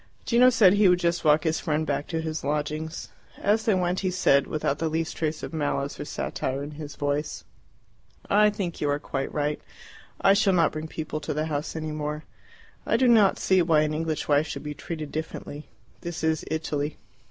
Gino 0.25 0.49
said 0.49 0.73
he 0.73 0.87
would 0.89 0.97
just 0.97 1.23
walk 1.23 1.43
his 1.43 1.59
friend 1.59 1.85
back 1.85 2.07
to 2.07 2.21
his 2.21 2.43
lodgings. 2.43 3.09
As 3.37 3.65
they 3.65 3.75
went 3.75 3.99
he 3.99 4.09
said, 4.09 4.47
without 4.47 4.79
the 4.79 4.89
least 4.89 5.15
trace 5.15 5.43
of 5.43 5.53
malice 5.53 5.99
or 5.99 6.05
satire 6.05 6.63
in 6.63 6.71
his 6.71 6.95
voice, 6.95 7.43
"I 8.27 8.49
think 8.49 8.81
you 8.81 8.89
are 8.89 8.97
quite 8.97 9.31
right. 9.31 9.61
I 10.19 10.33
shall 10.33 10.53
not 10.53 10.71
bring 10.71 10.87
people 10.87 11.19
to 11.19 11.35
the 11.35 11.45
house 11.45 11.75
any 11.75 11.91
more. 11.91 12.23
I 12.83 12.97
do 12.97 13.07
not 13.07 13.37
see 13.37 13.61
why 13.61 13.81
an 13.81 13.93
English 13.93 14.27
wife 14.27 14.47
should 14.47 14.63
be 14.63 14.73
treated 14.73 15.11
differently. 15.11 15.67
This 15.99 16.23
is 16.23 16.43
Italy." 16.49 16.97